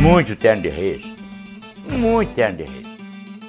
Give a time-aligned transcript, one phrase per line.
[0.00, 1.06] muito terno de reis.
[1.90, 2.90] Muito terno de reis.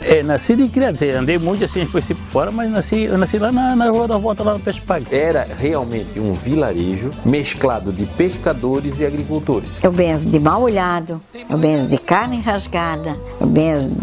[0.01, 3.75] É, nasci de criança, andei muito assim, por fora, mas nasci, eu nasci lá na,
[3.75, 5.05] na rua da volta, lá no Peixe Pague.
[5.11, 9.83] Era realmente um vilarejo mesclado de pescadores e agricultores.
[9.83, 13.95] Eu benzo de mal olhado, eu benzo de carne rasgada, eu benzo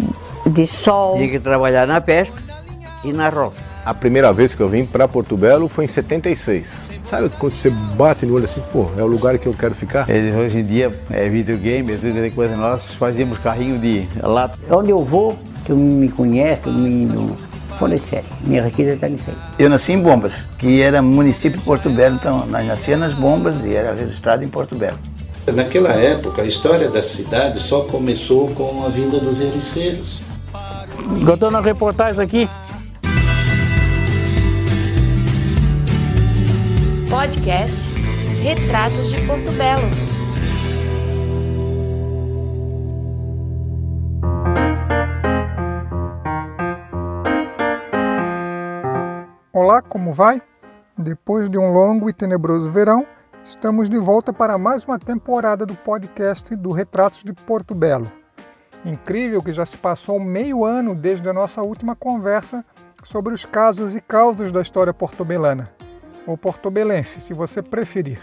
[0.47, 1.17] de sol.
[1.17, 2.41] Tinha que trabalhar na pesca
[3.03, 3.68] e na roça.
[3.89, 6.91] A primeira vez que eu vim para Porto Belo foi em 76.
[7.09, 10.07] Sabe quando você bate no olho assim, pô, é o lugar que eu quero ficar?
[10.11, 12.55] Eles, hoje em dia é videogame, é tudo coisa.
[12.55, 14.59] Nós fazíamos carrinho de lata.
[14.71, 17.35] Onde eu vou, tu me conhece, todo mundo
[17.79, 18.27] fora de série.
[18.45, 19.37] Minha riqueza está nisso aí.
[19.59, 23.57] Eu nasci em Bombas, que era município de Porto Belo, então nós nascíamos nas Bombas
[23.65, 24.99] e era registrado em Porto Belo.
[25.47, 30.21] Naquela época, a história da cidade só começou com a vinda dos ericeiros.
[31.27, 32.47] Eu estou na reportagem aqui.
[37.19, 37.93] Podcast
[38.45, 39.83] Retratos de Porto Belo.
[49.53, 50.41] Olá, como vai?
[50.97, 53.05] Depois de um longo e tenebroso verão,
[53.43, 58.07] estamos de volta para mais uma temporada do podcast do Retratos de Porto Belo.
[58.85, 62.65] Incrível que já se passou meio ano desde a nossa última conversa
[63.03, 65.69] sobre os casos e causas da história portobelana,
[66.27, 68.21] ou portobelense, se você preferir.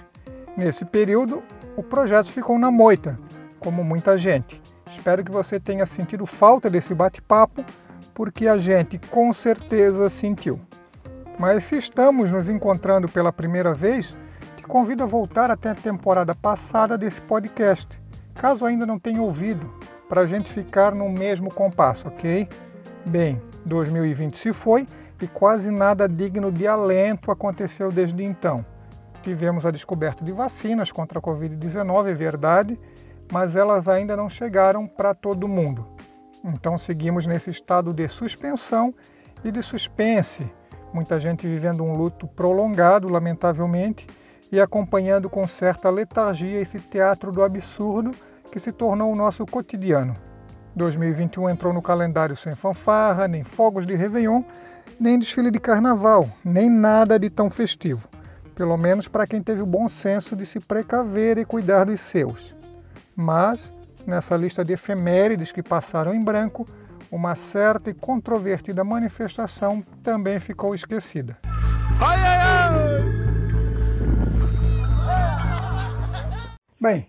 [0.55, 1.43] Nesse período,
[1.75, 3.19] o projeto ficou na moita,
[3.59, 4.61] como muita gente.
[4.95, 7.65] Espero que você tenha sentido falta desse bate-papo,
[8.13, 10.59] porque a gente com certeza sentiu.
[11.37, 14.17] Mas se estamos nos encontrando pela primeira vez,
[14.55, 17.87] te convido a voltar até a temporada passada desse podcast,
[18.33, 19.69] caso ainda não tenha ouvido,
[20.07, 22.47] para a gente ficar no mesmo compasso, ok?
[23.05, 24.85] Bem, 2020 se foi
[25.21, 28.65] e quase nada digno de alento aconteceu desde então.
[29.21, 32.79] Tivemos a descoberta de vacinas contra a Covid-19, é verdade,
[33.31, 35.87] mas elas ainda não chegaram para todo mundo.
[36.43, 38.93] Então seguimos nesse estado de suspensão
[39.43, 40.47] e de suspense
[40.95, 44.07] muita gente vivendo um luto prolongado, lamentavelmente,
[44.49, 48.11] e acompanhando com certa letargia esse teatro do absurdo
[48.49, 50.13] que se tornou o nosso cotidiano.
[50.73, 54.43] 2021 entrou no calendário sem fanfarra, nem fogos de Réveillon,
[54.99, 58.07] nem desfile de carnaval, nem nada de tão festivo.
[58.55, 62.55] Pelo menos para quem teve o bom senso de se precaver e cuidar dos seus.
[63.15, 63.71] Mas,
[64.05, 66.65] nessa lista de efemérides que passaram em branco,
[67.11, 71.37] uma certa e controvertida manifestação também ficou esquecida.
[72.01, 73.15] Ai, ai, ai!
[76.79, 77.07] Bem,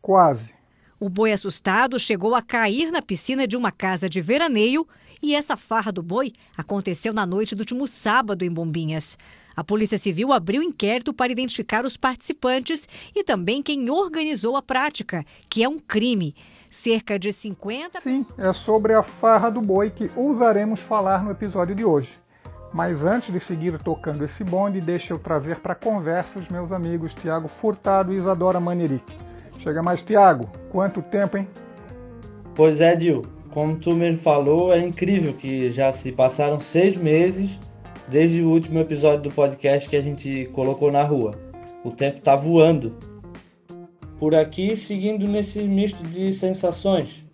[0.00, 0.54] quase.
[1.00, 4.86] O boi assustado chegou a cair na piscina de uma casa de veraneio
[5.22, 9.16] e essa farra do boi aconteceu na noite do último sábado em Bombinhas.
[9.56, 15.24] A Polícia Civil abriu inquérito para identificar os participantes e também quem organizou a prática,
[15.48, 16.34] que é um crime.
[16.68, 21.74] Cerca de 50 Sim, é sobre a farra do boi que ousaremos falar no episódio
[21.74, 22.10] de hoje.
[22.72, 27.14] Mas antes de seguir tocando esse bonde, deixa eu trazer para conversa os meus amigos
[27.14, 29.16] Tiago Furtado e Isadora Maneric.
[29.60, 30.50] Chega mais, Tiago.
[30.70, 31.48] Quanto tempo, hein?
[32.54, 33.35] Pois é, Dil.
[33.56, 37.58] Como tu mesmo falou, é incrível que já se passaram seis meses
[38.06, 41.34] desde o último episódio do podcast que a gente colocou na rua.
[41.82, 42.94] O tempo tá voando.
[44.18, 47.24] Por aqui, seguindo nesse misto de sensações.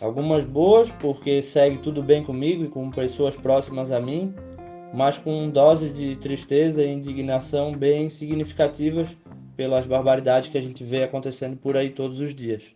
[0.00, 4.32] Algumas boas, porque segue tudo bem comigo e com pessoas próximas a mim,
[4.94, 9.18] mas com doses de tristeza e indignação bem significativas
[9.56, 12.72] pelas barbaridades que a gente vê acontecendo por aí todos os dias.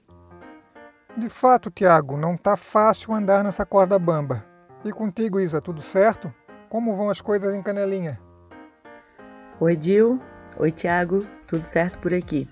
[1.16, 4.44] De fato, Tiago, não tá fácil andar nessa corda bamba.
[4.84, 6.30] E contigo, Isa, tudo certo?
[6.68, 8.20] Como vão as coisas em Canelinha?
[9.58, 10.20] Oi, Dil.
[10.58, 11.26] Oi, Tiago.
[11.46, 12.46] Tudo certo por aqui.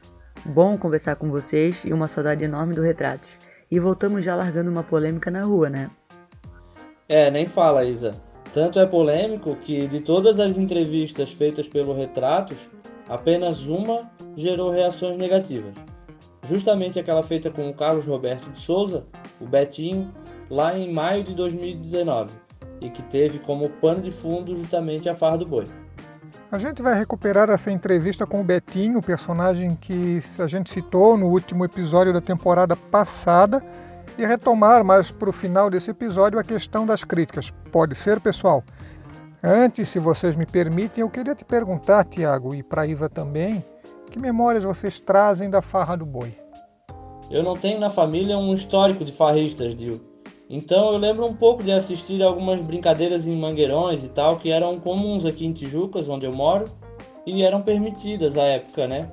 [0.47, 3.37] Bom conversar com vocês e uma saudade enorme do Retratos.
[3.71, 5.91] E voltamos já largando uma polêmica na rua, né?
[7.07, 8.13] É, nem fala, Isa.
[8.51, 12.71] Tanto é polêmico que de todas as entrevistas feitas pelo Retratos,
[13.11, 15.75] apenas uma gerou reações negativas.
[16.45, 19.05] Justamente aquela feita com o Carlos Roberto de Souza,
[19.41, 20.13] o Betinho,
[20.51, 22.35] lá em maio de 2019,
[22.81, 25.65] e que teve como pano de fundo justamente a farra do boi.
[26.53, 31.29] A gente vai recuperar essa entrevista com o Betinho, personagem que a gente citou no
[31.29, 33.63] último episódio da temporada passada,
[34.17, 37.51] e retomar mais para o final desse episódio a questão das críticas.
[37.73, 38.63] Pode ser, pessoal?
[39.43, 43.65] Antes, se vocês me permitem, eu queria te perguntar, Tiago, e para Isa também,
[44.15, 46.33] que memórias vocês trazem da farra do boi?
[47.28, 50.01] Eu não tenho na família um histórico de farristas, Dil.
[50.49, 54.78] Então eu lembro um pouco de assistir algumas brincadeiras em mangueirões e tal, que eram
[54.78, 56.66] comuns aqui em Tijucas, onde eu moro,
[57.27, 59.11] e eram permitidas à época, né?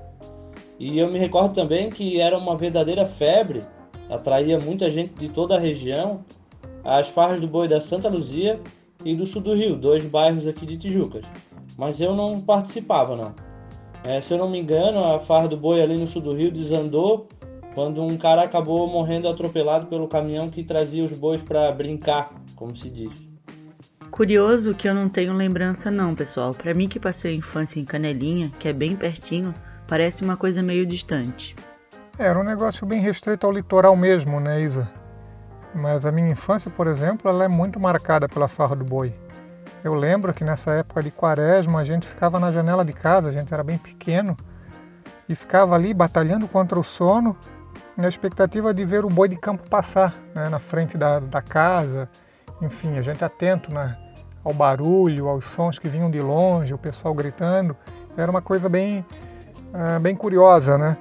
[0.78, 3.64] E eu me recordo também que era uma verdadeira febre
[4.08, 6.24] atraía muita gente de toda a região
[6.84, 8.60] às farras do boi da Santa Luzia
[9.04, 11.26] e do sul do Rio, dois bairros aqui de Tijucas.
[11.76, 13.34] Mas eu não participava, não.
[14.04, 16.52] É, se eu não me engano, a farra do boi ali no sul do Rio
[16.52, 17.28] desandou
[17.76, 22.76] quando um cara acabou morrendo atropelado pelo caminhão que trazia os bois para brincar, como
[22.76, 23.32] se diz.
[24.10, 26.54] Curioso que eu não tenho lembrança não, pessoal.
[26.54, 29.54] Para mim que passei a infância em Canelinha, que é bem pertinho,
[29.88, 31.56] parece uma coisa meio distante.
[32.20, 34.90] Era um negócio bem restrito ao litoral mesmo, né, Isa?
[35.74, 39.14] Mas a minha infância, por exemplo, ela é muito marcada pela farra do boi.
[39.84, 43.32] Eu lembro que nessa época de quaresma a gente ficava na janela de casa, a
[43.32, 44.38] gente era bem pequeno,
[45.28, 47.36] e ficava ali batalhando contra o sono
[47.98, 52.10] na expectativa de ver o boi de campo passar né, na frente da, da casa.
[52.62, 53.98] Enfim, a gente atento né,
[54.44, 57.76] ao barulho, aos sons que vinham de longe, o pessoal gritando.
[58.16, 59.06] Era uma coisa bem,
[59.74, 60.98] uh, bem curiosa, né?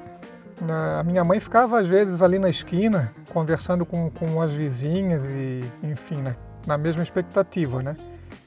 [0.99, 5.65] A minha mãe ficava às vezes ali na esquina conversando com, com as vizinhas e,
[5.83, 6.23] enfim,
[6.67, 7.97] na mesma expectativa, né?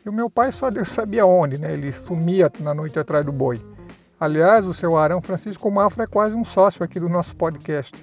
[0.05, 1.71] E o meu pai só Deus sabia onde, né?
[1.71, 3.57] Ele sumia na noite atrás do boi.
[4.19, 7.93] Aliás, o seu Arão Francisco Mafra é quase um sócio aqui do nosso podcast.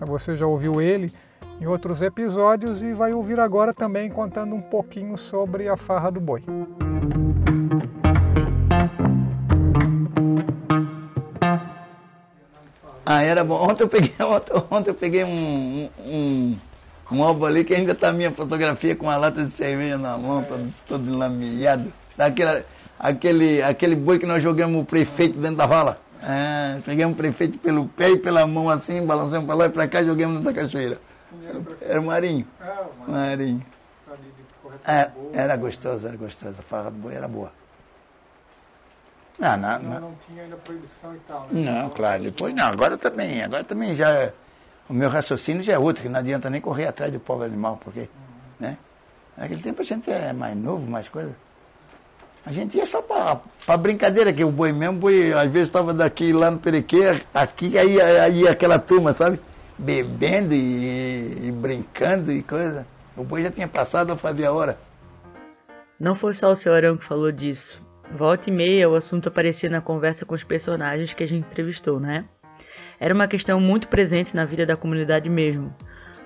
[0.00, 1.10] Você já ouviu ele
[1.58, 6.20] em outros episódios e vai ouvir agora também contando um pouquinho sobre a farra do
[6.20, 6.44] boi.
[13.10, 13.54] Ah, era bom.
[13.54, 16.56] Ontem eu peguei, ontem, ontem eu peguei um, um,
[17.10, 20.16] um álbum ali que ainda está a minha fotografia com a lata de cerveja na
[20.16, 21.92] mão, todo, todo lameado.
[22.16, 22.64] Daquela,
[22.98, 26.00] aquele, aquele boi que nós jogamos o prefeito dentro da vala.
[26.22, 29.86] É, pegamos o prefeito pelo pé e pela mão assim, balançamos para lá e para
[29.86, 31.00] cá e jogamos dentro da cachoeira.
[31.80, 32.46] Era o Marinho.
[33.06, 33.64] Marinho.
[34.86, 36.54] É, era gostoso, era gostoso.
[36.58, 37.52] A farra do boi era boa.
[39.38, 41.46] Não, não, não, não tinha ainda proibição e tal.
[41.50, 41.70] Né?
[41.70, 42.66] Não, claro, depois não.
[42.66, 44.32] Agora também, agora também já.
[44.88, 47.78] O meu raciocínio já é outro, que não adianta nem correr atrás do pobre animal,
[47.82, 48.08] porque.
[48.58, 48.76] Né?
[49.36, 51.34] Naquele tempo a gente é mais novo, mais coisa.
[52.46, 56.32] A gente ia só para brincadeira, que o boi mesmo, boi às vezes estava daqui
[56.32, 59.38] lá no Perequê, aqui aí, aí aquela turma, sabe?
[59.76, 62.86] Bebendo e, e brincando e coisa.
[63.16, 64.78] O boi já tinha passado a fazer a hora.
[66.00, 67.82] Não foi só o seu Arão que falou disso.
[68.16, 72.00] Volta e meia o assunto aparecia na conversa com os personagens que a gente entrevistou,
[72.00, 72.24] né?
[73.00, 75.74] Era uma questão muito presente na vida da comunidade mesmo.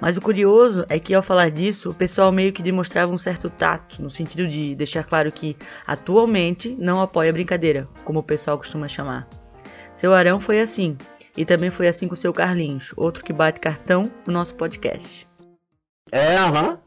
[0.00, 3.48] Mas o curioso é que ao falar disso, o pessoal meio que demonstrava um certo
[3.48, 8.58] tato, no sentido de deixar claro que atualmente não apoia a brincadeira, como o pessoal
[8.58, 9.28] costuma chamar.
[9.94, 10.96] Seu Arão foi assim,
[11.36, 15.28] e também foi assim com seu Carlinhos, outro que bate cartão no nosso podcast.
[16.10, 16.70] É, aham.
[16.70, 16.78] Uhum.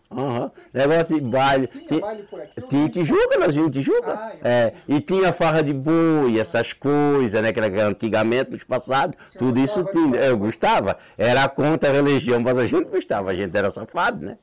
[0.74, 1.68] Negócio de baile.
[1.68, 2.62] Tinha, baile por aqui?
[2.62, 4.14] Tinha Tijuca, nós tínhamos Tijuca.
[4.14, 4.74] Ah, é.
[4.88, 7.52] E tinha farra de boi, essas coisas, né?
[7.52, 10.16] Que era antigamente, nos passados, Você tudo isso tinha.
[10.18, 10.98] Eu gostava.
[11.18, 14.38] Era contra a religião, mas a gente gostava, a gente era safado, né?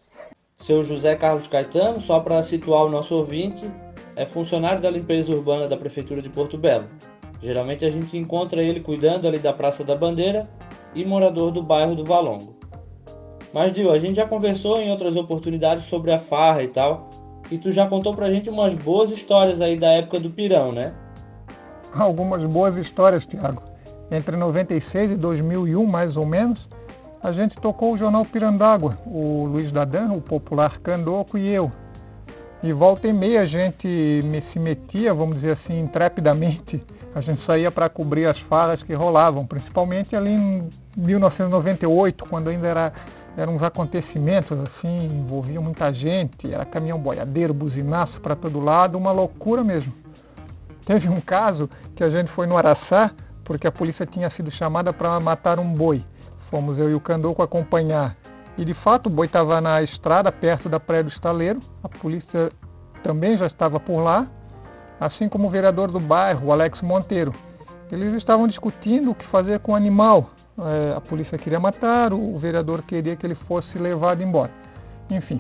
[0.59, 3.69] Seu José Carlos Caetano, só para situar o nosso ouvinte,
[4.15, 6.87] é funcionário da limpeza urbana da Prefeitura de Porto Belo.
[7.41, 10.49] Geralmente a gente encontra ele cuidando ali da Praça da Bandeira
[10.95, 12.62] e morador do bairro do Valongo.
[13.53, 17.11] Mas, Dio, a gente já conversou em outras oportunidades sobre a farra e tal.
[17.51, 20.95] E tu já contou pra gente umas boas histórias aí da época do Pirão, né?
[21.93, 23.63] Algumas boas histórias, Tiago.
[24.11, 26.69] Entre 96 e 2001, mais ou menos,
[27.23, 31.71] a gente tocou o jornal Pirandágua, o Luiz Dadan, o popular Candoco e eu.
[32.63, 36.81] E volta e meia a gente se metia, vamos dizer assim, intrepidamente.
[37.15, 42.69] A gente saía para cobrir as farras que rolavam, principalmente ali em 1998, quando ainda
[42.69, 42.93] era
[43.37, 49.13] eram uns acontecimentos assim, envolviam muita gente, era caminhão boiadeiro, buzinaço para todo lado, uma
[49.13, 49.93] loucura mesmo.
[50.85, 53.13] Teve um caso que a gente foi no Araçá,
[53.45, 56.05] porque a polícia tinha sido chamada para matar um boi.
[56.51, 58.17] Fomos eu e o Candoco acompanhar.
[58.59, 61.61] E de fato o boi estava na estrada, perto da praia do estaleiro.
[61.83, 62.51] A polícia
[63.03, 64.27] também já estava por lá,
[65.01, 67.33] assim como o vereador do bairro, Alex Monteiro.
[67.93, 72.39] Eles estavam discutindo o que fazer com o animal, é, a polícia queria matar, o
[72.39, 74.51] vereador queria que ele fosse levado embora.
[75.11, 75.39] Enfim,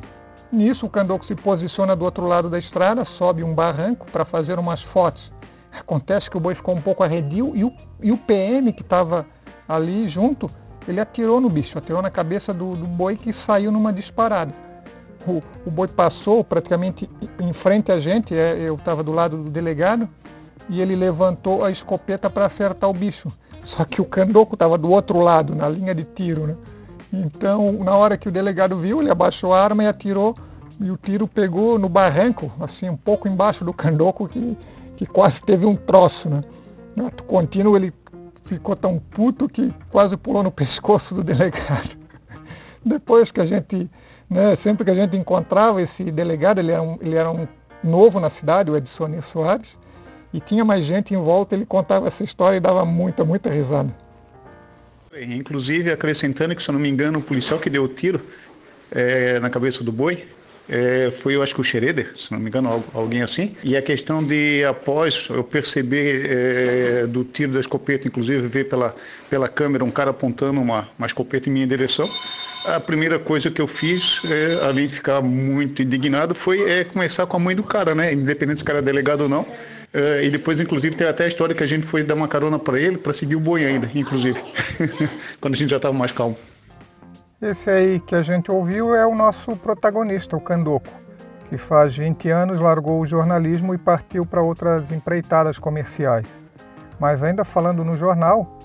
[0.52, 4.58] nisso o Candoco se posiciona do outro lado da estrada, sobe um barranco para fazer
[4.58, 5.32] umas fotos.
[5.72, 9.24] Acontece que o boi ficou um pouco arredio e o, e o PM que estava
[9.66, 10.46] ali junto,
[10.86, 14.52] ele atirou no bicho, atirou na cabeça do, do boi que saiu numa disparada.
[15.26, 17.08] O, o, boi passou praticamente
[17.40, 20.06] em frente a gente, é, eu estava do lado do delegado,
[20.68, 23.28] e ele levantou a escopeta para acertar o bicho.
[23.64, 26.56] Só que o candoco estava do outro lado, na linha de tiro, né?
[27.12, 30.34] Então, na hora que o delegado viu, ele abaixou a arma e atirou,
[30.80, 34.58] e o tiro pegou no barranco, assim, um pouco embaixo do candoco, que,
[34.96, 36.42] que quase teve um troço, né?
[36.96, 37.92] No ato contínuo, ele
[38.46, 41.96] ficou tão puto que quase pulou no pescoço do delegado.
[42.84, 43.88] Depois que a gente,
[44.28, 47.46] né, sempre que a gente encontrava esse delegado, ele era um, ele era um
[47.84, 49.76] novo na cidade, o Edson Soares,
[50.32, 53.94] e tinha mais gente em volta, ele contava essa história e dava muita, muita risada.
[55.28, 58.20] Inclusive, acrescentando que, se eu não me engano, o policial que deu o tiro
[58.90, 60.26] é, na cabeça do boi
[60.68, 63.54] é, foi, eu acho que o Schroeder, se não me engano, alguém assim.
[63.62, 68.94] E a questão de, após eu perceber é, do tiro da escopeta, inclusive ver pela,
[69.28, 72.08] pela câmera um cara apontando uma, uma escopeta em minha direção,
[72.64, 77.26] a primeira coisa que eu fiz, é, além de ficar muito indignado, foi é, começar
[77.26, 78.12] com a mãe do cara, né?
[78.12, 79.44] Independente se o cara é delegado ou não.
[79.94, 82.58] É, e depois, inclusive, tem até a história que a gente foi dar uma carona
[82.58, 84.40] para ele, para seguir o boi ainda, inclusive,
[85.40, 86.36] quando a gente já estava mais calmo.
[87.40, 90.88] Esse aí que a gente ouviu é o nosso protagonista, o Candoco,
[91.50, 96.26] que faz 20 anos largou o jornalismo e partiu para outras empreitadas comerciais.
[96.98, 98.58] Mas ainda falando no jornal,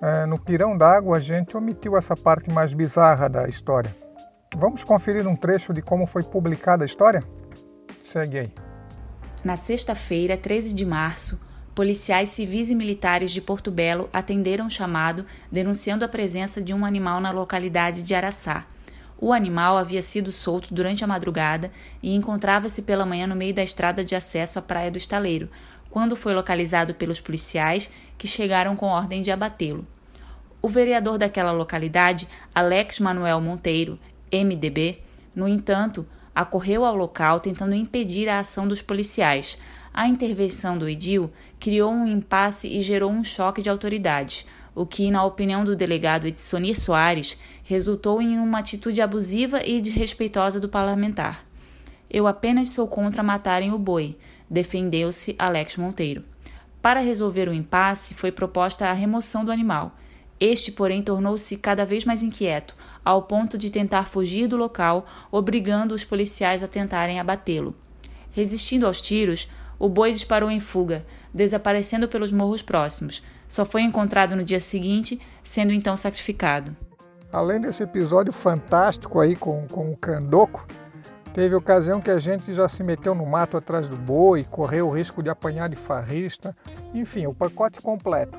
[0.00, 3.90] é, no Pirão d'Água a gente omitiu essa parte mais bizarra da história.
[4.56, 7.22] Vamos conferir um trecho de como foi publicada a história?
[8.12, 8.67] Segue aí.
[9.48, 11.40] Na sexta-feira, 13 de março,
[11.74, 16.84] policiais civis e militares de Porto Belo atenderam o chamado denunciando a presença de um
[16.84, 18.66] animal na localidade de Araçá.
[19.18, 23.62] O animal havia sido solto durante a madrugada e encontrava-se pela manhã no meio da
[23.62, 25.48] estrada de acesso à Praia do Estaleiro,
[25.88, 27.88] quando foi localizado pelos policiais
[28.18, 29.86] que chegaram com ordem de abatê-lo.
[30.60, 33.98] O vereador daquela localidade, Alex Manuel Monteiro,
[34.30, 34.98] MDB,
[35.34, 36.06] no entanto,
[36.40, 39.58] acorreu ao local tentando impedir a ação dos policiais,
[39.92, 45.10] a intervenção do Edil criou um impasse e gerou um choque de autoridades, o que,
[45.10, 51.44] na opinião do delegado Edsonir Soares, resultou em uma atitude abusiva e desrespeitosa do parlamentar.
[52.08, 54.16] Eu apenas sou contra matarem o boi,
[54.48, 56.22] defendeu-se Alex Monteiro.
[56.80, 59.96] Para resolver o impasse, foi proposta a remoção do animal.
[60.38, 62.76] Este, porém, tornou-se cada vez mais inquieto,
[63.08, 67.74] ao ponto de tentar fugir do local, obrigando os policiais a tentarem abatê-lo.
[68.30, 69.48] Resistindo aos tiros,
[69.78, 73.22] o boi disparou em fuga, desaparecendo pelos morros próximos.
[73.48, 76.76] Só foi encontrado no dia seguinte, sendo então sacrificado.
[77.32, 80.66] Além desse episódio fantástico aí com, com o Candoco,
[81.32, 84.92] teve ocasião que a gente já se meteu no mato atrás do boi, correu o
[84.94, 86.54] risco de apanhar de farrista,
[86.92, 88.36] enfim, o pacote completo.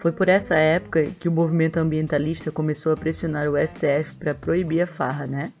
[0.00, 4.80] Foi por essa época que o movimento ambientalista começou a pressionar o STF para proibir
[4.80, 5.52] a farra, né?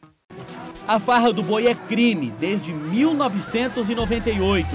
[0.88, 4.66] A farra do boi é crime desde 1998.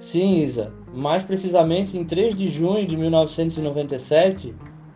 [0.00, 0.72] Sim, Isa.
[0.92, 4.52] Mais precisamente, em 3 de junho de 1997,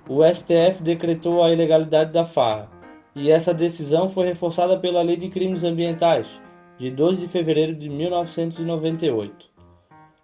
[0.09, 2.69] o STF decretou a ilegalidade da farra.
[3.15, 6.41] E essa decisão foi reforçada pela Lei de Crimes Ambientais,
[6.77, 9.58] de 12 de fevereiro de 1998.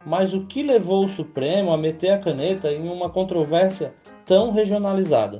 [0.06, 3.94] Mas o que levou o Supremo a meter a caneta em uma controvérsia
[4.26, 5.38] tão regionalizada?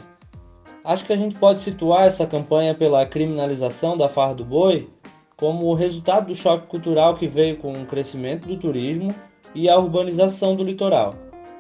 [0.85, 4.89] Acho que a gente pode situar essa campanha pela criminalização da farra do boi
[5.37, 9.15] como o resultado do choque cultural que veio com o crescimento do turismo
[9.55, 11.15] e a urbanização do litoral,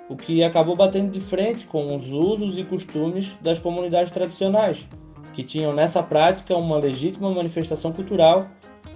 [0.09, 4.89] o que acabou batendo de frente com os usos e costumes das comunidades tradicionais,
[5.33, 8.47] que tinham nessa prática uma legítima manifestação cultural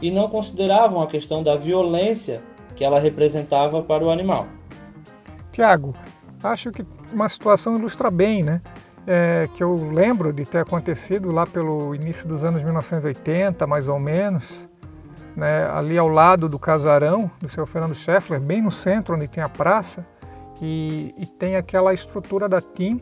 [0.00, 2.42] e não consideravam a questão da violência
[2.78, 4.46] que ela representava para o animal.
[5.50, 5.92] Tiago,
[6.44, 8.62] acho que uma situação ilustra bem, né?
[9.04, 13.98] É, que eu lembro de ter acontecido lá pelo início dos anos 1980, mais ou
[13.98, 14.44] menos,
[15.34, 19.42] né, ali ao lado do casarão do seu Fernando Scheffler, bem no centro, onde tem
[19.42, 20.06] a praça,
[20.60, 23.00] e, e tem aquela estrutura da TIM,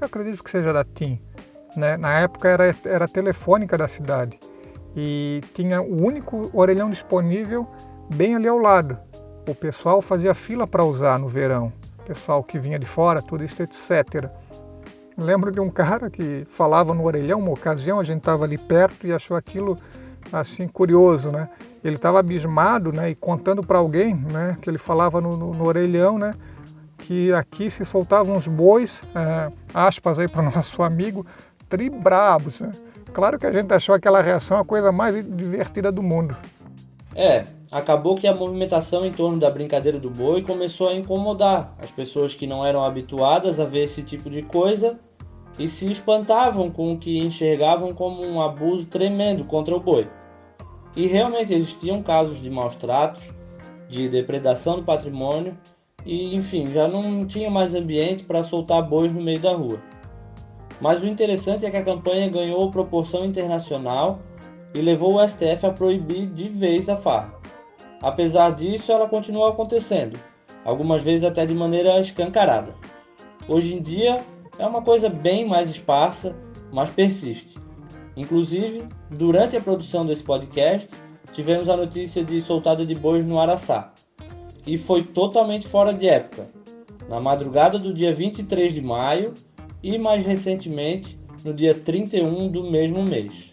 [0.00, 1.20] eu acredito que seja da TIM.
[1.76, 1.98] Né?
[1.98, 4.38] Na época era, era telefônica da cidade
[4.96, 7.66] e tinha o único orelhão disponível
[8.14, 8.98] bem ali ao lado.
[9.46, 13.62] O pessoal fazia fila para usar no verão, o pessoal que vinha de fora, turista,
[13.62, 14.30] etc.
[15.16, 19.06] Lembro de um cara que falava no orelhão, uma ocasião a gente estava ali perto
[19.06, 19.78] e achou aquilo
[20.32, 21.48] assim curioso, né?
[21.84, 25.66] ele estava abismado, né, e contando para alguém, né, que ele falava no, no, no,
[25.66, 26.32] orelhão, né,
[26.98, 31.26] que aqui se soltavam uns bois, é, aspas aí para nosso amigo,
[31.68, 32.60] tribrabos.
[32.60, 32.70] Né?
[33.12, 36.36] Claro que a gente achou aquela reação a coisa mais divertida do mundo.
[37.14, 41.90] É, acabou que a movimentação em torno da brincadeira do boi começou a incomodar as
[41.90, 45.00] pessoas que não eram habituadas a ver esse tipo de coisa
[45.58, 50.06] e se espantavam com o que enxergavam como um abuso tremendo contra o boi.
[50.94, 53.32] E realmente existiam casos de maus tratos,
[53.88, 55.56] de depredação do patrimônio
[56.04, 59.80] e, enfim, já não tinha mais ambiente para soltar bois no meio da rua.
[60.78, 64.20] Mas o interessante é que a campanha ganhou proporção internacional
[64.74, 67.41] e levou o STF a proibir de vez a farra.
[68.02, 70.18] Apesar disso, ela continua acontecendo,
[70.64, 72.74] algumas vezes até de maneira escancarada.
[73.48, 74.24] Hoje em dia
[74.58, 76.34] é uma coisa bem mais esparsa,
[76.72, 77.58] mas persiste.
[78.16, 80.90] Inclusive, durante a produção desse podcast,
[81.32, 83.92] tivemos a notícia de soltada de bois no Araçá.
[84.66, 86.48] E foi totalmente fora de época.
[87.08, 89.32] Na madrugada do dia 23 de maio
[89.82, 93.52] e mais recentemente no dia 31 do mesmo mês.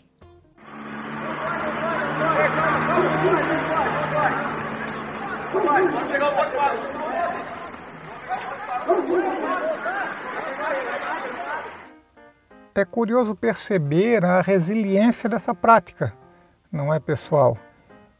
[12.79, 16.13] É curioso perceber a resiliência dessa prática,
[16.71, 17.57] não é, pessoal?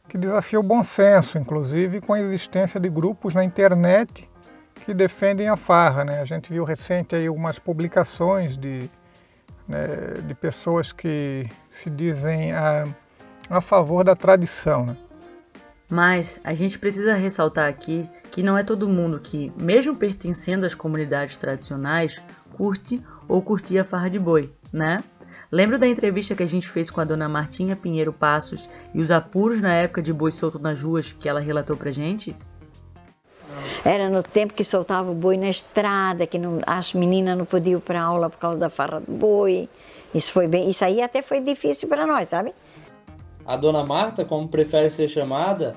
[0.06, 4.28] Que desafia o bom senso, inclusive com a existência de grupos na internet
[4.84, 6.04] que defendem a farra.
[6.04, 6.20] Né?
[6.20, 8.90] A gente viu recente aí algumas publicações de,
[9.66, 9.86] né,
[10.26, 11.48] de pessoas que
[11.82, 12.84] se dizem a,
[13.48, 14.84] a favor da tradição.
[14.84, 14.96] Né?
[15.90, 20.74] Mas a gente precisa ressaltar aqui que não é todo mundo que, mesmo pertencendo às
[20.74, 25.04] comunidades tradicionais, curte ou curtia a farra de boi, né?
[25.52, 29.10] Lembra da entrevista que a gente fez com a dona Martinha Pinheiro Passos e os
[29.10, 32.36] apuros na época de boi solto nas ruas que ela relatou pra gente?
[33.84, 37.78] Era no tempo que soltava o boi na estrada, que não, as meninas não podiam
[37.78, 39.68] ir para aula por causa da farra do boi.
[40.12, 42.52] Isso foi bem, isso aí até foi difícil para nós, sabe?
[43.46, 45.76] A dona Marta, como prefere ser chamada,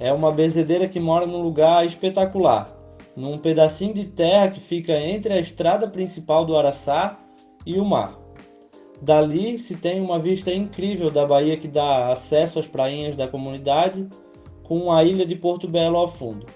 [0.00, 2.68] é uma benzedeira que mora num lugar espetacular,
[3.16, 7.18] num pedacinho de terra que fica entre a estrada principal do Araçá
[7.64, 8.18] e o mar.
[9.00, 14.08] Dali se tem uma vista incrível da Bahia que dá acesso às prainhas da comunidade,
[14.62, 16.46] com a ilha de Porto Belo ao fundo.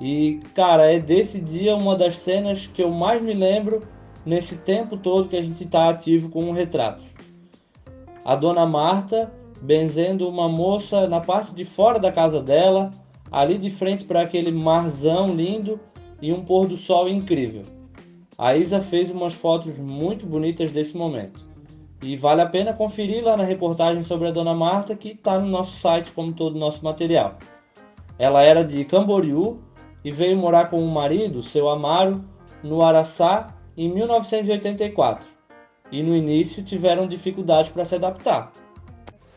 [0.00, 3.82] E, cara, é desse dia uma das cenas que eu mais me lembro
[4.24, 7.14] nesse tempo todo que a gente está ativo com retratos.
[8.24, 12.90] A dona Marta benzendo uma moça na parte de fora da casa dela,
[13.30, 15.80] ali de frente para aquele marzão lindo
[16.20, 17.62] e um pôr do sol incrível.
[18.38, 21.44] A Isa fez umas fotos muito bonitas desse momento.
[22.02, 25.46] E vale a pena conferir lá na reportagem sobre a Dona Marta, que está no
[25.46, 27.38] nosso site, como todo o nosso material.
[28.18, 29.58] Ela era de Camboriú
[30.04, 32.22] e veio morar com o marido, seu Amaro,
[32.62, 35.28] no Araçá em 1984.
[35.90, 38.52] E no início tiveram dificuldades para se adaptar.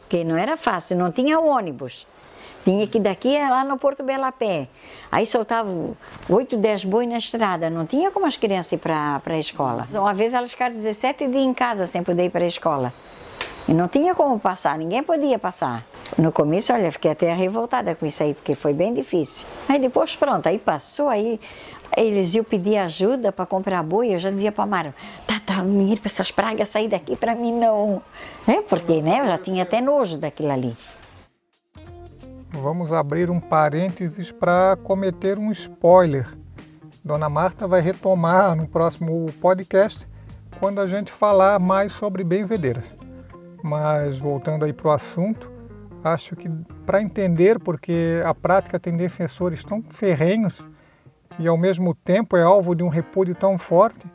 [0.02, 2.06] Porque não era fácil, não tinha ônibus.
[2.64, 4.68] Tinha que daqui lá no Porto Belo a pé.
[5.12, 5.70] Aí soltava
[6.30, 7.70] 8, 10 boi na estrada.
[7.70, 9.88] Não tinha como as crianças ir para a escola.
[9.94, 12.94] Uma vez elas ficaram 17 dias em casa sem poder ir para a escola.
[13.68, 15.86] E não tinha como passar, ninguém podia passar.
[16.18, 19.46] No começo, olha, fiquei até revoltada com isso aí, porque foi bem difícil.
[19.68, 21.40] Aí depois, pronto, aí passou, aí
[21.96, 24.96] eles iam pedir ajuda para comprar boi, eu já dizia para a Mara,
[25.28, 28.02] tá, tá, dinheiro para essas pragas sair daqui para mim não.
[28.48, 30.76] É, porque né, eu já tinha até nojo daquilo ali.
[32.52, 36.28] Vamos abrir um parênteses para cometer um spoiler.
[37.06, 40.06] Dona Marta vai retomar no próximo podcast
[40.60, 42.96] quando a gente falar mais sobre benzedeiras.
[43.64, 45.50] Mas voltando aí para o assunto,
[46.04, 46.50] acho que
[46.88, 50.60] para entender porque a prática tem defensores tão ferrenhos
[51.38, 54.06] e ao mesmo tempo é alvo de um repúdio tão forte,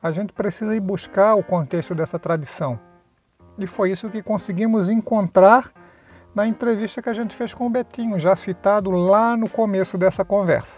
[0.00, 2.78] a gente precisa ir buscar o contexto dessa tradição.
[3.58, 5.72] E foi isso que conseguimos encontrar
[6.34, 10.24] na entrevista que a gente fez com o Betinho, já citado lá no começo dessa
[10.24, 10.72] conversa.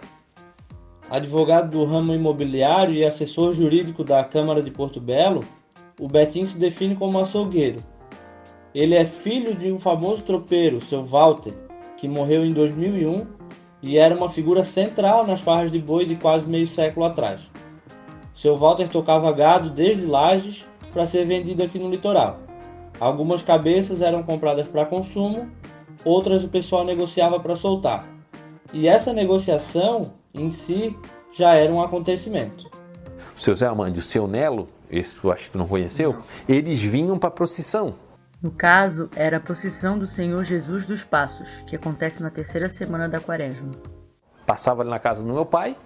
[1.11, 5.45] Advogado do ramo imobiliário e assessor jurídico da Câmara de Porto Belo,
[6.01, 7.81] o Betinho se define como açougueiro.
[8.75, 11.55] Ele é filho de um famoso tropeiro, seu Walter,
[11.97, 13.27] que morreu em 2001
[13.83, 17.51] e era uma figura central nas farras de boi de quase meio século atrás.
[18.33, 22.44] Seu Walter tocava gado desde Lages para ser vendido aqui no litoral.
[23.01, 25.51] Algumas cabeças eram compradas para consumo,
[26.05, 28.09] outras o pessoal negociava para soltar.
[28.73, 30.97] E essa negociação em si
[31.33, 32.71] já era um acontecimento.
[33.37, 36.17] O seu Zé Armando e o seu Nelo, esse eu acho que não conheceu,
[36.49, 37.95] eles vinham para procissão.
[38.41, 43.09] No caso, era a procissão do Senhor Jesus dos Passos, que acontece na terceira semana
[43.09, 43.71] da quaresma.
[44.47, 45.77] Passava ali na casa do meu pai,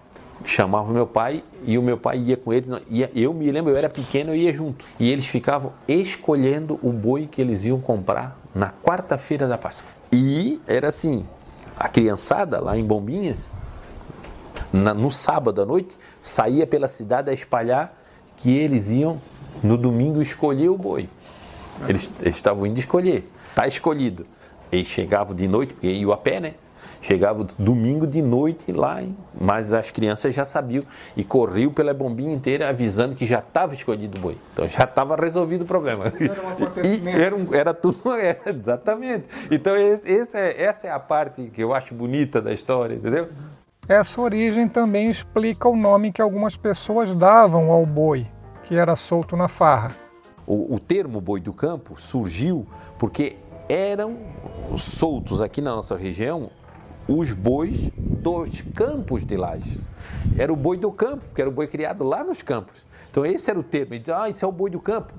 [0.44, 2.66] chamava meu pai e o meu pai ia com ele.
[2.88, 4.85] Ia, eu me lembro, eu era pequeno, eu ia junto.
[4.98, 9.88] E eles ficavam escolhendo o boi que eles iam comprar na quarta-feira da Páscoa.
[10.12, 11.27] E era assim,
[11.77, 13.53] a criançada lá em Bombinhas,
[14.72, 17.96] na, no sábado à noite, saía pela cidade a espalhar
[18.37, 19.20] que eles iam
[19.62, 21.09] no domingo escolher o boi.
[21.87, 23.31] Eles, eles estavam indo escolher.
[23.55, 24.27] Tá escolhido.
[24.70, 26.55] Eles chegavam de noite, porque iam a pé, né?
[27.00, 29.00] Chegavam domingo de noite lá,
[29.40, 30.84] mas as crianças já sabiam
[31.16, 34.37] e corriam pela bombinha inteira avisando que já estava escolhido o boi.
[34.52, 36.06] Então já estava resolvido o problema.
[36.06, 39.26] Era, um era, um, era tudo, era, exatamente.
[39.50, 43.28] Então esse, esse é, essa é a parte que eu acho bonita da história, entendeu?
[43.88, 48.26] Essa origem também explica o nome que algumas pessoas davam ao boi,
[48.64, 49.92] que era solto na farra.
[50.46, 52.66] o, o termo boi do campo surgiu
[52.98, 53.37] porque
[53.68, 54.16] eram
[54.76, 56.50] soltos aqui na nossa região
[57.09, 59.88] os bois dos campos de Lages.
[60.37, 62.87] Era o boi do campo, que era o boi criado lá nos campos.
[63.11, 63.94] Então esse era o termo.
[63.94, 65.14] Então, ah, isso é o boi do campo.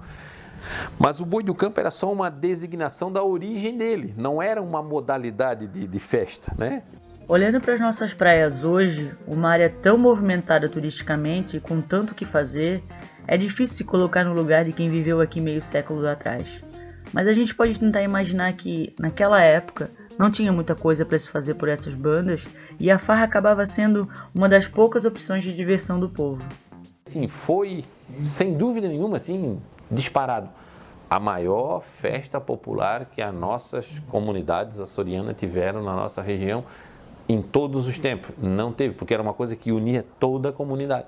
[0.99, 4.84] Mas o boi do campo era só uma designação da origem dele, não era uma
[4.84, 6.84] modalidade de, de festa, né?
[7.30, 12.25] Olhando para as nossas praias hoje, uma área tão movimentada turisticamente e com tanto que
[12.25, 12.84] fazer,
[13.25, 16.63] é difícil se colocar no lugar de quem viveu aqui meio século atrás.
[17.13, 21.32] Mas a gente pode tentar imaginar que, naquela época, não tinha muita coisa para se
[21.32, 22.45] fazer por essas bandas
[22.77, 26.43] e a farra acabava sendo uma das poucas opções de diversão do povo.
[27.05, 27.86] Sim, foi
[28.21, 30.49] sem dúvida nenhuma assim disparado
[31.10, 36.63] a maior festa popular que as nossas comunidades açorianas tiveram na nossa região
[37.27, 38.32] em todos os tempos.
[38.38, 41.08] Não teve, porque era uma coisa que unia toda a comunidade.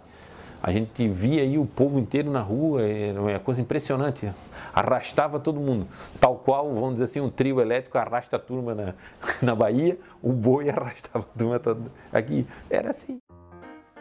[0.63, 4.32] A gente via aí o povo inteiro na rua, era uma coisa impressionante.
[4.74, 5.88] Arrastava todo mundo.
[6.19, 8.93] Tal qual, vamos dizer assim, um trio elétrico arrasta a turma na,
[9.41, 12.45] na Bahia, o boi arrastava a turma toda aqui.
[12.69, 13.19] Era assim.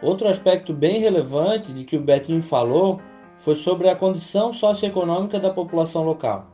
[0.03, 3.01] Outro aspecto bem relevante de que o Betinho falou
[3.39, 6.47] foi sobre a condição socioeconômica da população local.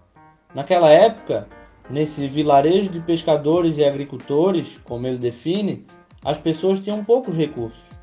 [0.55, 1.49] Naquela época,
[1.91, 5.85] nesse vilarejo de pescadores e agricultores, como ele define,
[6.25, 7.96] as pessoas tinham poucos recursos.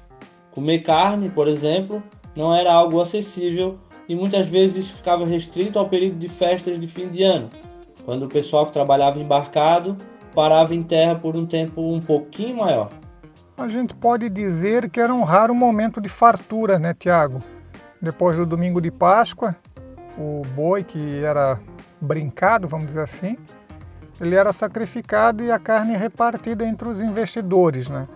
[0.53, 2.03] Comer carne, por exemplo,
[2.35, 6.87] não era algo acessível e muitas vezes isso ficava restrito ao período de festas de
[6.87, 7.49] fim de ano,
[8.05, 9.95] quando o pessoal que trabalhava embarcado
[10.33, 12.89] parava em terra por um tempo um pouquinho maior.
[13.57, 17.39] A gente pode dizer que era um raro momento de fartura, né, Tiago?
[18.01, 19.55] Depois do domingo de Páscoa,
[20.17, 21.59] o boi que era
[22.01, 23.37] brincado, vamos dizer assim,
[24.19, 28.07] ele era sacrificado e a carne repartida entre os investidores, né?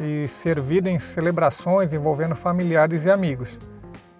[0.00, 3.50] E servida em celebrações envolvendo familiares e amigos.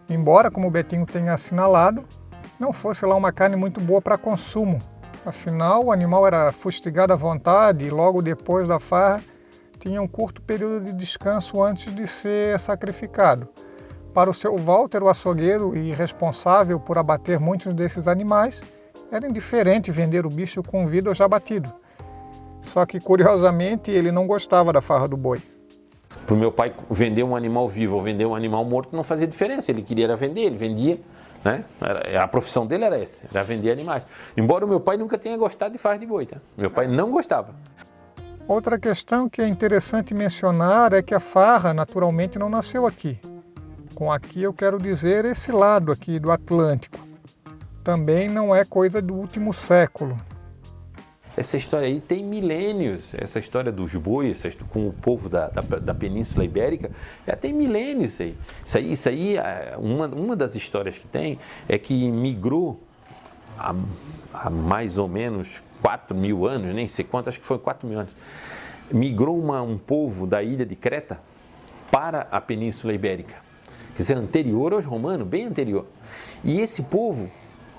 [0.08, 2.04] Embora, como o Betinho tenha assinalado,
[2.58, 4.78] não fosse lá uma carne muito boa para consumo.
[5.24, 9.20] Afinal, o animal era fustigado à vontade e logo depois da farra
[9.78, 13.48] tinha um curto período de descanso antes de ser sacrificado.
[14.12, 18.60] Para o seu Walter, o açougueiro e responsável por abater muitos desses animais,
[19.10, 21.72] era indiferente vender o bicho com vida ou já batido.
[22.72, 25.40] Só que, curiosamente, ele não gostava da farra do boi.
[26.26, 29.26] Para o meu pai vender um animal vivo ou vender um animal morto não fazia
[29.26, 29.70] diferença.
[29.70, 30.98] Ele queria vender, ele vendia.
[31.44, 31.64] Né?
[32.20, 34.02] A profissão dele era essa, era vender animais.
[34.36, 36.26] Embora o meu pai nunca tenha gostado de farra de boi.
[36.26, 36.36] Tá?
[36.56, 37.54] Meu pai não gostava.
[38.46, 43.18] Outra questão que é interessante mencionar é que a farra naturalmente não nasceu aqui.
[43.94, 46.98] Com aqui eu quero dizer esse lado aqui do Atlântico.
[47.82, 50.16] Também não é coisa do último século.
[51.36, 55.94] Essa história aí tem milênios, essa história dos bois com o povo da, da, da,
[55.94, 56.90] Península Ibérica,
[57.26, 58.34] já tem milênios aí.
[58.66, 61.38] Isso aí, isso aí é, uma, uma das histórias que tem
[61.68, 62.80] é que migrou
[63.56, 63.74] há,
[64.34, 68.00] há mais ou menos 4 mil anos, nem sei quanto, acho que foi 4 mil
[68.00, 68.12] anos,
[68.90, 71.20] migrou uma, um povo da ilha de Creta
[71.90, 73.36] para a Península Ibérica.
[73.94, 75.86] Quer dizer, anterior aos romanos, bem anterior.
[76.42, 77.30] E esse povo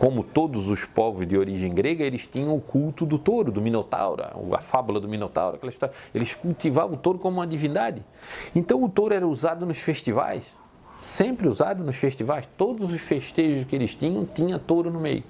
[0.02, 4.24] como todos os povos de origem grega, eles tinham o culto do touro, do minotauro,
[4.52, 5.60] a fábula do minotauro.
[6.12, 8.04] Eles cultivavam o touro como uma divindade.
[8.56, 10.58] Então o touro era usado nos festivais,
[11.04, 12.50] sempre usado nos festivais.
[12.58, 15.24] Todos os festejos que eles tinham, tinha touro no meio.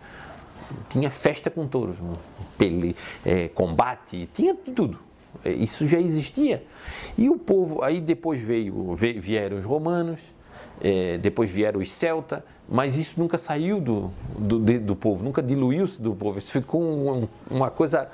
[0.87, 1.93] Tinha festa com touro,
[2.57, 4.97] pele, é, combate, tinha tudo.
[5.43, 6.63] É, isso já existia.
[7.17, 10.21] E o povo, aí depois veio, vieram os romanos,
[10.81, 16.01] é, depois vieram os celtas, mas isso nunca saiu do, do, do povo, nunca diluiu-se
[16.01, 16.37] do povo.
[16.37, 18.09] Isso ficou um, uma coisa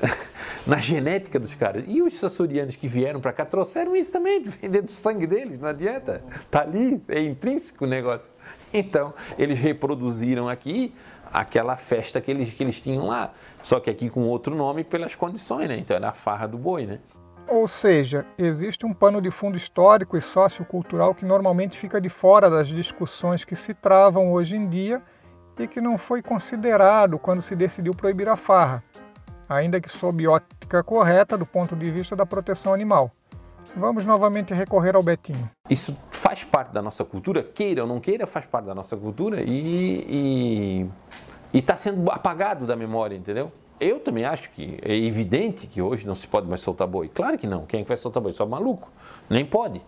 [0.66, 1.84] na genética dos caras.
[1.86, 5.58] E os açorianos que vieram para cá trouxeram isso também, vem dentro do sangue deles,
[5.58, 6.22] não adianta.
[6.42, 8.30] Está ali, é intrínseco o negócio.
[8.72, 10.94] Então, eles reproduziram aqui
[11.32, 15.14] aquela festa que eles, que eles tinham lá, só que aqui com outro nome pelas
[15.14, 15.78] condições, né?
[15.78, 16.98] Então era a farra do boi, né?
[17.48, 22.48] Ou seja, existe um pano de fundo histórico e sociocultural que normalmente fica de fora
[22.48, 25.02] das discussões que se travam hoje em dia
[25.58, 28.82] e que não foi considerado quando se decidiu proibir a farra,
[29.48, 33.10] ainda que sob ótica correta do ponto de vista da proteção animal.
[33.76, 35.48] Vamos novamente recorrer ao Betinho.
[35.68, 39.42] Isso faz parte da nossa cultura, queira ou não queira, faz parte da nossa cultura
[39.46, 40.88] e
[41.52, 43.52] está sendo apagado da memória, entendeu?
[43.82, 47.10] Eu também acho que é evidente que hoje não se pode mais soltar boi.
[47.12, 47.66] Claro que não.
[47.66, 48.32] Quem é que vai soltar boi?
[48.32, 48.88] Só maluco.
[49.28, 49.82] Nem pode.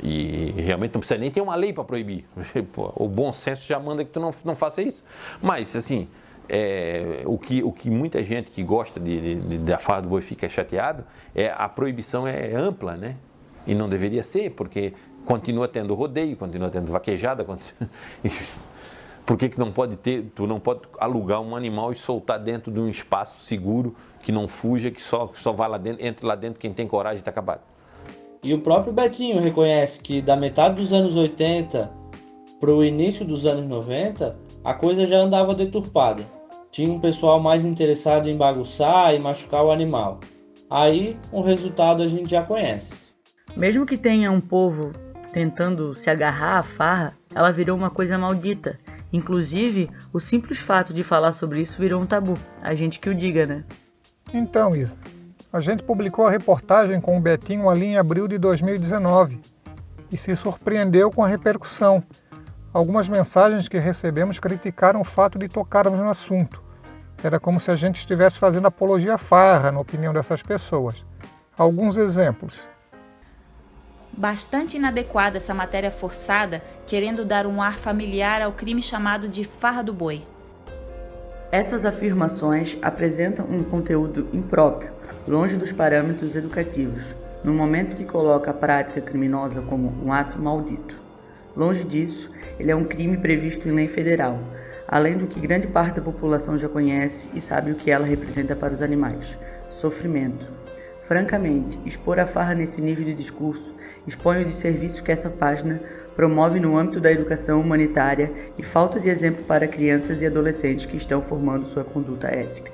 [0.00, 2.24] E realmente não precisa nem ter uma lei para proibir.
[2.94, 5.04] o bom senso já manda que tu não, não faça isso.
[5.42, 6.06] Mas, assim,
[6.48, 10.20] é, o, que, o que muita gente que gosta de, de, da farra do boi
[10.20, 13.16] fica chateado é a proibição é ampla, né?
[13.66, 14.92] E não deveria ser, porque
[15.24, 17.44] continua tendo rodeio, continua tendo vaquejada.
[17.44, 17.90] Continua...
[19.24, 22.72] Por que, que não pode ter, tu não pode alugar um animal e soltar dentro
[22.72, 26.34] de um espaço seguro, que não fuja, que só, só vai lá dentro, entre lá
[26.34, 27.60] dentro quem tem coragem de tá acabado.
[28.42, 32.02] E o próprio Betinho reconhece que da metade dos anos 80
[32.62, 36.24] para o início dos anos 90, a coisa já andava deturpada.
[36.70, 40.20] Tinha um pessoal mais interessado em bagunçar e machucar o animal.
[40.70, 42.94] Aí o resultado a gente já conhece.
[43.56, 44.92] Mesmo que tenha um povo
[45.32, 48.78] tentando se agarrar à farra, ela virou uma coisa maldita.
[49.12, 52.38] Inclusive, o simples fato de falar sobre isso virou um tabu.
[52.62, 53.64] A gente que o diga, né?
[54.32, 54.96] Então, Isa,
[55.52, 59.38] a gente publicou a reportagem com o Betinho ali em abril de 2019
[60.10, 62.02] e se surpreendeu com a repercussão.
[62.72, 66.62] Algumas mensagens que recebemos criticaram o fato de tocarmos no assunto.
[67.22, 71.04] Era como se a gente estivesse fazendo apologia farra, na opinião dessas pessoas.
[71.56, 72.58] Alguns exemplos.
[74.14, 79.82] Bastante inadequada essa matéria forçada, querendo dar um ar familiar ao crime chamado de farra
[79.82, 80.22] do boi.
[81.50, 84.90] Essas afirmações apresentam um conteúdo impróprio,
[85.26, 91.00] longe dos parâmetros educativos, no momento que coloca a prática criminosa como um ato maldito.
[91.56, 94.38] Longe disso, ele é um crime previsto em lei federal,
[94.86, 98.54] além do que grande parte da população já conhece e sabe o que ela representa
[98.54, 99.38] para os animais:
[99.70, 100.46] sofrimento.
[101.02, 103.74] Francamente, expor a farra nesse nível de discurso
[104.06, 105.80] expõe o desserviço que essa página
[106.14, 110.96] promove no âmbito da educação humanitária e falta de exemplo para crianças e adolescentes que
[110.96, 112.72] estão formando sua conduta ética.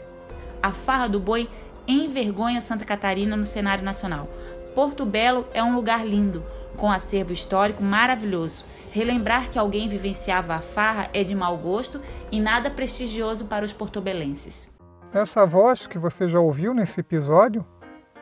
[0.63, 1.49] A farra do boi
[1.87, 4.29] envergonha Santa Catarina no cenário nacional.
[4.75, 6.43] Porto Belo é um lugar lindo,
[6.77, 8.65] com acervo histórico maravilhoso.
[8.91, 13.73] Relembrar que alguém vivenciava a farra é de mau gosto e nada prestigioso para os
[13.73, 14.77] portobelenses.
[15.13, 17.65] Essa voz que você já ouviu nesse episódio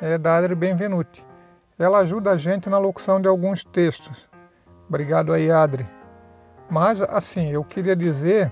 [0.01, 1.25] é da Adri Benvenuti.
[1.79, 4.29] Ela ajuda a gente na locução de alguns textos.
[4.89, 5.87] Obrigado aí, Adri.
[6.71, 8.51] Mas, assim, eu queria dizer,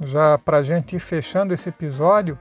[0.00, 2.38] já para a gente ir fechando esse episódio,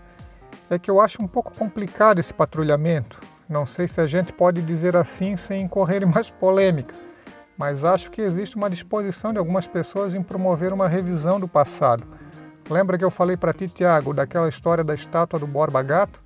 [0.69, 3.19] é que eu acho um pouco complicado esse patrulhamento.
[3.49, 6.95] Não sei se a gente pode dizer assim sem incorrer em mais polêmica,
[7.57, 12.05] mas acho que existe uma disposição de algumas pessoas em promover uma revisão do passado.
[12.69, 16.20] Lembra que eu falei para ti, Tiago, daquela história da estátua do Borba Gato?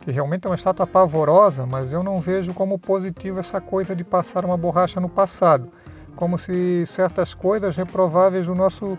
[0.00, 4.02] Que realmente é uma estátua pavorosa, mas eu não vejo como positivo essa coisa de
[4.02, 5.70] passar uma borracha no passado,
[6.16, 8.98] como se certas coisas reprováveis do nosso,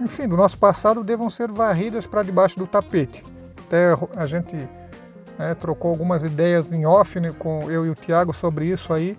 [0.00, 3.22] enfim, do nosso passado devam ser varridas para debaixo do tapete.
[3.66, 4.56] Até a gente
[5.38, 9.18] né, trocou algumas ideias em off né, com eu e o Tiago sobre isso aí,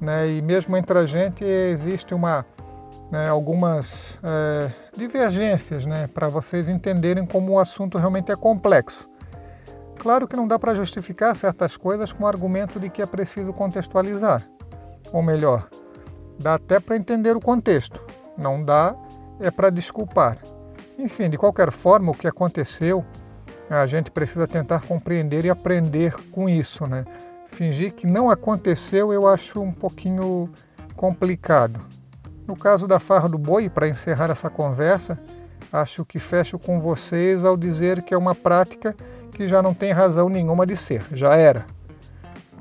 [0.00, 2.46] né, e mesmo entre a gente existe uma
[3.10, 9.08] né, algumas é, divergências né, para vocês entenderem como o assunto realmente é complexo.
[10.04, 13.54] Claro que não dá para justificar certas coisas com o argumento de que é preciso
[13.54, 14.42] contextualizar.
[15.10, 15.66] Ou melhor,
[16.38, 17.98] dá até para entender o contexto,
[18.36, 18.94] não dá
[19.40, 20.36] é para desculpar.
[20.98, 23.02] Enfim, de qualquer forma, o que aconteceu,
[23.70, 27.06] a gente precisa tentar compreender e aprender com isso, né?
[27.52, 30.50] Fingir que não aconteceu eu acho um pouquinho
[30.94, 31.80] complicado.
[32.46, 35.18] No caso da farra do boi, para encerrar essa conversa,
[35.72, 38.94] acho que fecho com vocês ao dizer que é uma prática
[39.34, 41.66] que já não tem razão nenhuma de ser, já era.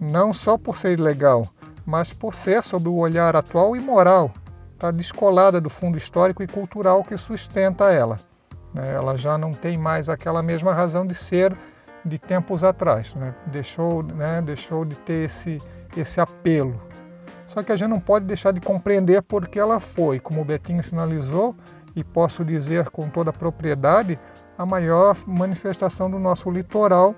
[0.01, 1.43] Não só por ser ilegal,
[1.86, 4.31] mas por ser, sob o olhar atual, imoral.
[4.73, 8.17] Está descolada do fundo histórico e cultural que sustenta ela.
[8.73, 8.91] Né?
[8.91, 11.55] Ela já não tem mais aquela mesma razão de ser
[12.03, 13.13] de tempos atrás.
[13.13, 13.33] Né?
[13.47, 14.41] Deixou, né?
[14.41, 15.57] deixou de ter esse,
[15.95, 16.81] esse apelo.
[17.47, 20.83] Só que a gente não pode deixar de compreender porque ela foi, como o Betinho
[20.83, 21.55] sinalizou,
[21.95, 24.19] e posso dizer com toda a propriedade,
[24.58, 27.16] a maior manifestação do nosso litoral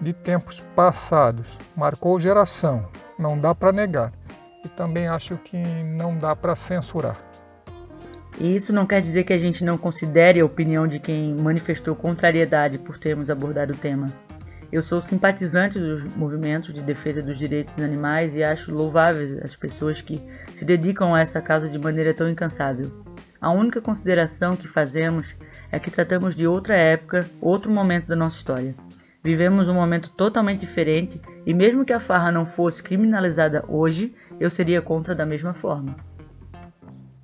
[0.00, 1.46] de tempos passados.
[1.76, 4.12] Marcou geração, não dá para negar.
[4.64, 7.18] E também acho que não dá para censurar.
[8.38, 11.94] E isso não quer dizer que a gente não considere a opinião de quem manifestou
[11.94, 14.06] contrariedade por termos abordado o tema.
[14.72, 19.54] Eu sou simpatizante dos movimentos de defesa dos direitos dos animais e acho louváveis as
[19.54, 20.22] pessoas que
[20.54, 22.90] se dedicam a essa causa de maneira tão incansável.
[23.42, 25.34] A única consideração que fazemos
[25.72, 28.72] é que tratamos de outra época, outro momento da nossa história.
[29.20, 34.48] Vivemos um momento totalmente diferente e, mesmo que a farra não fosse criminalizada hoje, eu
[34.48, 35.96] seria contra da mesma forma.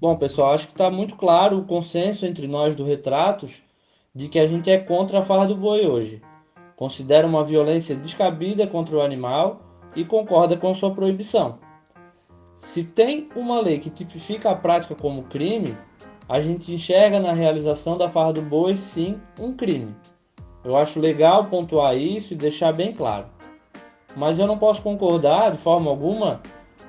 [0.01, 3.63] Bom, pessoal, acho que está muito claro o consenso entre nós do Retratos
[4.13, 6.21] de que a gente é contra a farra do boi hoje.
[6.75, 9.63] Considera uma violência descabida contra o animal
[9.95, 11.61] e concorda com sua proibição.
[12.61, 15.77] Se tem uma lei que tipifica a prática como crime,
[16.29, 19.95] a gente enxerga na realização da farra do boi, sim, um crime.
[20.65, 23.27] Eu acho legal pontuar isso e deixar bem claro.
[24.17, 26.43] Mas eu não posso concordar de forma alguma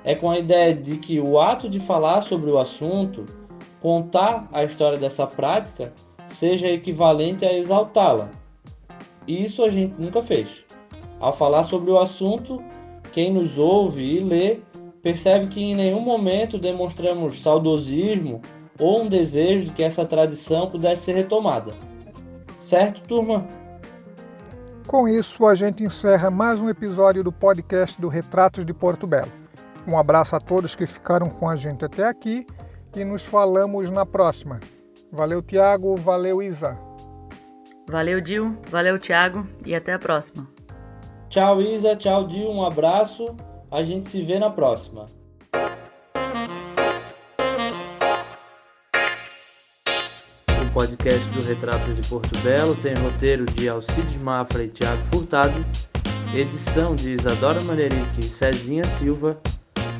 [0.04, 3.24] é com a ideia de que o ato de falar sobre o assunto
[3.80, 5.92] contar a história dessa prática
[6.26, 8.30] seja equivalente a exaltá-la.
[9.26, 10.64] E isso a gente nunca fez.
[11.18, 12.62] Ao falar sobre o assunto,
[13.12, 14.58] quem nos ouve e lê
[15.02, 18.40] percebe que em nenhum momento demonstramos saudosismo
[18.78, 21.72] ou um desejo de que essa tradição pudesse ser retomada.
[22.58, 23.46] Certo, turma?
[24.86, 29.30] Com isso, a gente encerra mais um episódio do podcast do Retratos de Porto Belo.
[29.86, 32.46] Um abraço a todos que ficaram com a gente até aqui
[32.96, 34.60] e nos falamos na próxima.
[35.12, 35.96] Valeu, Tiago.
[35.96, 36.76] Valeu, Isa.
[37.88, 38.56] Valeu, Dil.
[38.68, 39.46] Valeu, Tiago.
[39.66, 40.46] E até a próxima.
[41.28, 41.96] Tchau, Isa.
[41.96, 42.50] Tchau, Dil.
[42.50, 43.34] Um abraço.
[43.72, 45.06] A gente se vê na próxima.
[50.60, 55.64] O podcast do Retratos de Porto Belo tem roteiro de Alcides Mafra e Tiago Furtado,
[56.34, 59.38] edição de Isadora Manerique e Cezinha Silva,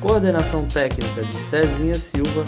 [0.01, 2.45] coordenação técnica de Cezinha Silva,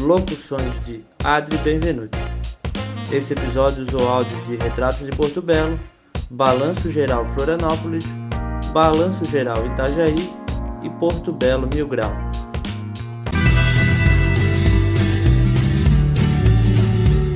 [0.00, 2.18] locuções de Adri Benvenuti.
[3.12, 5.78] Esse episódio usou áudios de Retratos de Porto Belo,
[6.28, 8.04] Balanço Geral Florianópolis,
[8.72, 10.39] Balanço Geral Itajaí
[10.82, 12.12] e Porto Belo Mil Grau.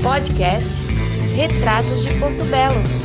[0.03, 0.87] Podcast
[1.35, 3.04] Retratos de Porto Belo.